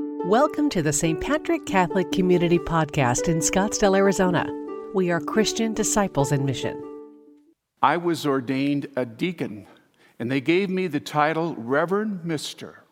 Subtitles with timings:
[0.00, 1.20] Welcome to the St.
[1.20, 4.46] Patrick Catholic Community Podcast in Scottsdale, Arizona.
[4.94, 6.80] We are Christian disciples in mission.
[7.82, 9.66] I was ordained a deacon,
[10.20, 12.84] and they gave me the title Reverend Mister,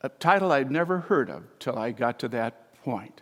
[0.00, 3.20] a title I'd never heard of till I got to that point.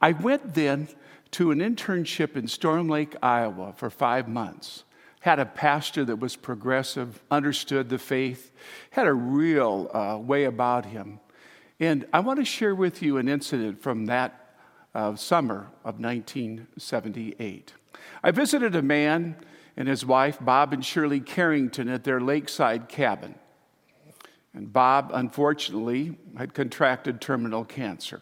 [0.00, 0.88] I went then
[1.32, 4.82] to an internship in Storm Lake, Iowa for five months.
[5.20, 8.50] Had a pastor that was progressive, understood the faith,
[8.90, 11.20] had a real uh, way about him.
[11.80, 14.54] And I want to share with you an incident from that
[14.94, 17.72] uh, summer of 1978.
[18.22, 19.36] I visited a man
[19.78, 23.34] and his wife, Bob and Shirley Carrington, at their lakeside cabin.
[24.52, 28.20] And Bob, unfortunately, had contracted terminal cancer.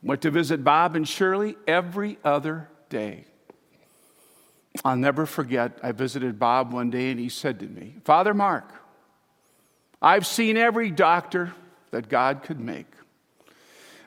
[0.00, 3.24] Went to visit Bob and Shirley every other day.
[4.84, 8.70] I'll never forget, I visited Bob one day and he said to me, Father Mark,
[10.00, 11.52] I've seen every doctor
[11.96, 12.92] that God could make.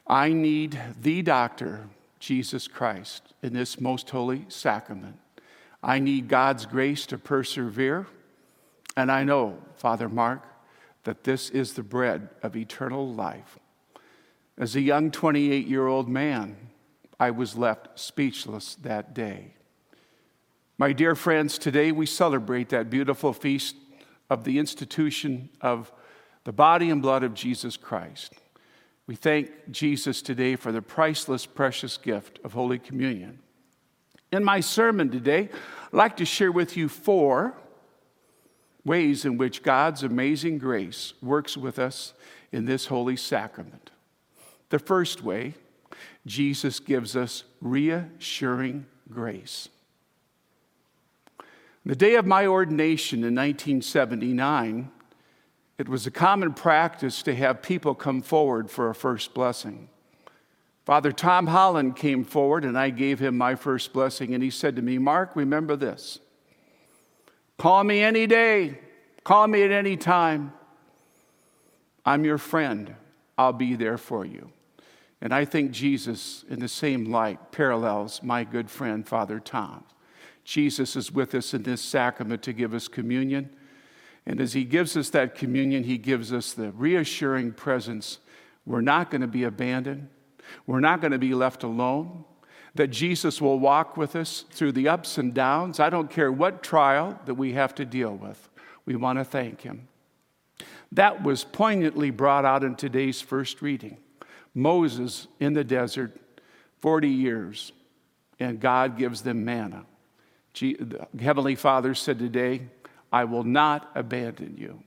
[0.06, 1.90] I need the doctor,
[2.20, 5.18] Jesus Christ, in this most holy sacrament.
[5.82, 8.06] I need God's grace to persevere.
[8.96, 10.44] And I know, Father Mark,
[11.04, 13.58] that this is the bread of eternal life.
[14.56, 16.58] As a young 28 year old man,
[17.20, 19.56] I was left speechless that day.
[20.78, 23.76] My dear friends, today we celebrate that beautiful feast
[24.30, 25.92] of the institution of
[26.44, 28.34] the body and blood of Jesus Christ.
[29.08, 33.40] We thank Jesus today for the priceless, precious gift of Holy Communion.
[34.32, 35.50] In my sermon today,
[35.88, 37.56] I'd like to share with you four
[38.86, 42.14] ways in which God's amazing grace works with us
[42.52, 43.90] in this holy sacrament.
[44.70, 45.56] The first way,
[46.26, 49.70] Jesus gives us reassuring grace.
[51.86, 54.92] The day of my ordination in 1979,
[55.80, 59.88] it was a common practice to have people come forward for a first blessing.
[60.86, 64.76] Father Tom Holland came forward and I gave him my first blessing, and he said
[64.76, 66.20] to me, Mark, remember this.
[67.58, 68.78] Call me any day,
[69.24, 70.52] call me at any time.
[72.06, 72.94] I'm your friend,
[73.38, 74.52] I'll be there for you.
[75.22, 79.86] And I think Jesus, in the same light, parallels my good friend, Father Tom.
[80.44, 83.50] Jesus is with us in this sacrament to give us communion.
[84.30, 88.20] And as He gives us that communion, He gives us the reassuring presence
[88.64, 90.08] we're not going to be abandoned,
[90.68, 92.26] we're not going to be left alone,
[92.76, 95.80] that Jesus will walk with us through the ups and downs.
[95.80, 98.50] I don't care what trial that we have to deal with,
[98.86, 99.88] we want to thank Him.
[100.92, 103.98] That was poignantly brought out in today's first reading.
[104.54, 106.16] Moses in the desert,
[106.82, 107.72] 40 years,
[108.40, 109.86] and God gives them manna.
[111.20, 112.68] Heavenly Father said today,
[113.12, 114.84] I will not abandon you.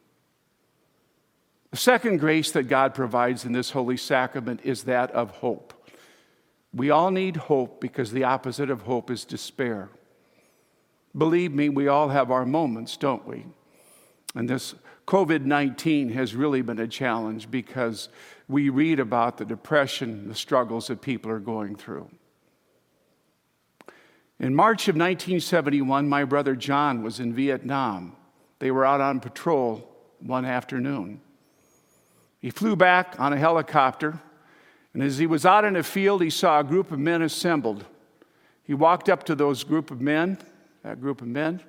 [1.71, 5.73] The second grace that God provides in this holy sacrament is that of hope.
[6.75, 9.89] We all need hope because the opposite of hope is despair.
[11.17, 13.47] Believe me, we all have our moments, don't we?
[14.35, 14.75] And this
[15.07, 18.09] COVID 19 has really been a challenge because
[18.49, 22.09] we read about the depression, the struggles that people are going through.
[24.43, 28.17] In March of 1971, my brother John was in Vietnam.
[28.59, 29.89] They were out on patrol
[30.19, 31.21] one afternoon.
[32.41, 34.19] He flew back on a helicopter,
[34.95, 37.85] and as he was out in a field, he saw a group of men assembled.
[38.65, 40.39] He walked up to those group of men,
[40.83, 41.61] that group of men.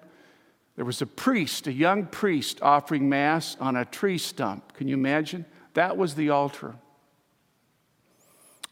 [0.76, 4.74] There was a priest, a young priest, offering Mass on a tree stump.
[4.74, 5.46] Can you imagine?
[5.76, 6.74] That was the altar.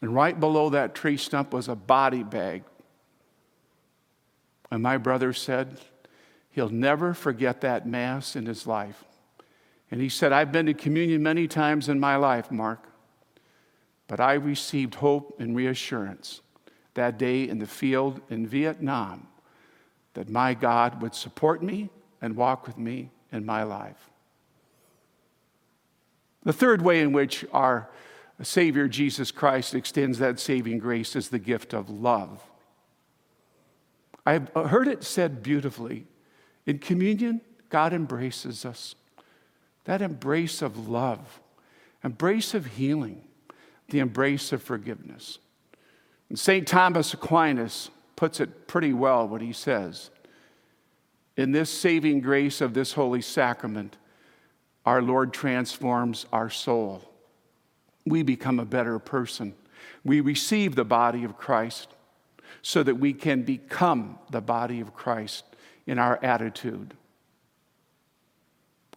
[0.00, 2.64] And right below that tree stump was a body bag
[4.72, 5.78] and my brother said,
[6.50, 9.04] he'll never forget that Mass in his life.
[9.90, 12.88] And he said, I've been to communion many times in my life, Mark,
[14.08, 16.40] but I received hope and reassurance
[16.94, 19.26] that day in the field in Vietnam
[20.14, 21.90] that my God would support me
[22.22, 24.08] and walk with me in my life.
[26.44, 27.90] The third way in which our
[28.40, 32.42] Savior Jesus Christ extends that saving grace is the gift of love.
[34.24, 36.06] I've uh, heard it said beautifully
[36.66, 38.94] in communion, God embraces us.
[39.84, 41.40] That embrace of love,
[42.04, 43.22] embrace of healing,
[43.88, 45.38] the embrace of forgiveness.
[46.28, 46.66] And St.
[46.66, 50.10] Thomas Aquinas puts it pretty well when he says,
[51.36, 53.96] In this saving grace of this holy sacrament,
[54.86, 57.08] our Lord transforms our soul.
[58.06, 59.54] We become a better person.
[60.04, 61.88] We receive the body of Christ
[62.60, 65.44] so that we can become the body of Christ
[65.86, 66.94] in our attitude.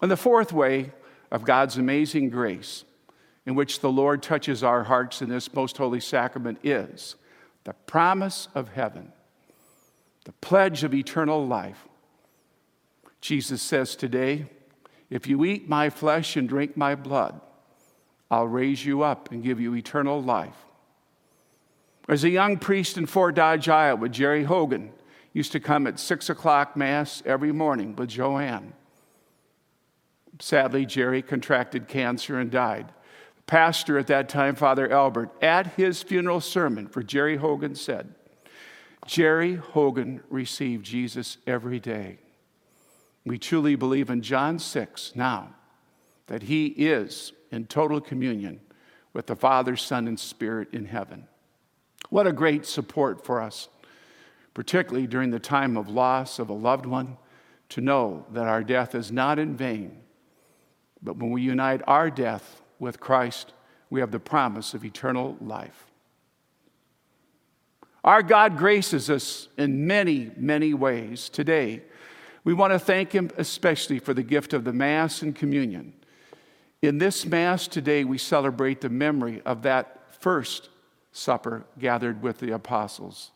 [0.02, 0.92] And the fourth way
[1.32, 2.84] of God's amazing grace
[3.46, 7.16] in which the Lord touches our hearts in this most holy sacrament is
[7.64, 9.12] the promise of heaven,
[10.26, 11.88] the pledge of eternal life.
[13.22, 14.46] Jesus says today,
[15.10, 17.42] If you eat my flesh and drink my blood,
[18.30, 20.56] I'll raise you up and give you eternal life.
[22.08, 24.92] As a young priest in Fort Dodge, Iowa, Jerry Hogan
[25.34, 28.74] used to come at six o'clock Mass every morning with Joanne.
[30.40, 32.90] Sadly, Jerry contracted cancer and died.
[33.38, 38.14] The pastor at that time, Father Albert, at his funeral sermon for Jerry Hogan said,
[39.08, 42.20] Jerry Hogan received Jesus every day.
[43.26, 45.56] We truly believe in John 6 now
[46.28, 48.60] that he is in total communion
[49.14, 51.28] with the Father, Son, and Spirit in heaven.
[52.10, 53.70] What a great support for us,
[54.54, 57.18] particularly during the time of loss of a loved one,
[57.70, 60.02] to know that our death is not in vain
[61.06, 63.54] but when we unite our death with Christ,
[63.90, 65.86] we have the promise of eternal life.
[68.04, 71.84] Our God graces us in many, many ways today.
[72.44, 75.94] We want to thank Him especially for the gift of the Mass and communion.
[76.82, 80.70] In this Mass today, we celebrate the memory of that first
[81.16, 83.32] supper gathered with the apostles.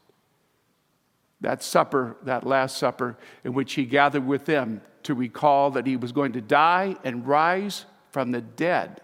[1.42, 5.96] That supper, that Last Supper, in which He gathered with them to recall that he
[5.96, 9.02] was going to die and rise from the dead.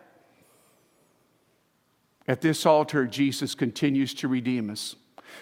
[2.27, 4.95] At this altar, Jesus continues to redeem us.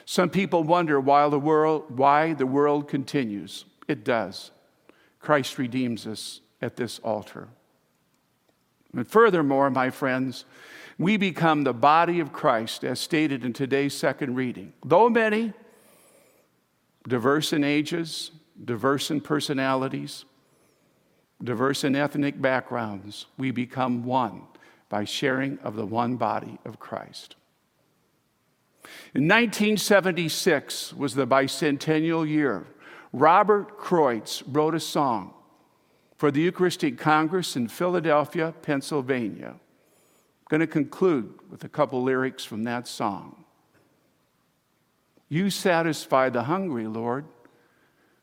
[0.05, 3.65] Some people wonder why the world, why the world continues.
[3.87, 4.51] It does.
[5.19, 7.47] Christ redeems us at this altar.
[8.93, 10.45] And furthermore, my friends,
[10.97, 14.73] we become the body of Christ as stated in today's second reading.
[14.85, 15.53] Though many,
[17.07, 18.31] diverse in ages,
[18.63, 20.25] diverse in personalities,
[21.43, 24.43] diverse in ethnic backgrounds, we become one
[24.89, 27.35] by sharing of the one body of Christ.
[29.13, 32.67] In 1976 was the bicentennial year.
[33.11, 35.33] Robert Kreutz wrote a song
[36.17, 39.55] for the Eucharistic Congress in Philadelphia, Pennsylvania.
[40.43, 43.45] I'm going to conclude with a couple lyrics from that song.
[45.29, 47.23] You satisfy the hungry, Lord,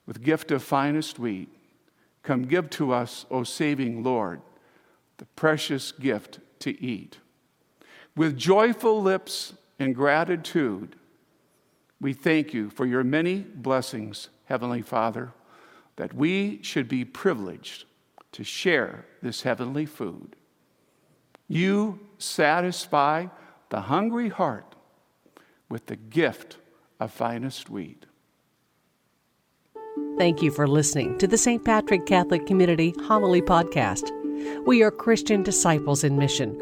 [0.05, 1.49] with gift of finest wheat.
[2.23, 4.43] Come give to us, O saving Lord,
[5.17, 7.19] the precious gift to eat.
[8.15, 10.97] With joyful lips and gratitude,
[12.03, 15.33] we thank you for your many blessings, Heavenly Father,
[15.97, 17.87] that we should be privileged
[18.33, 20.37] to share this heavenly food.
[21.51, 23.27] You satisfy
[23.71, 24.77] the hungry heart
[25.69, 26.59] with the gift
[27.01, 28.07] of finest wheat.
[30.17, 31.65] Thank you for listening to the St.
[31.65, 34.13] Patrick Catholic Community Homily Podcast.
[34.65, 36.57] We are Christian disciples in mission